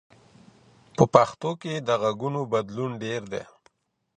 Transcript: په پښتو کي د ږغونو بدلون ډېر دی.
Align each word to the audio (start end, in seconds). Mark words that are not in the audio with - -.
په 0.95 1.03
پښتو 1.13 1.49
کي 1.61 1.73
د 1.87 1.89
ږغونو 2.01 2.41
بدلون 2.53 2.91
ډېر 3.03 3.21
دی. 3.31 3.43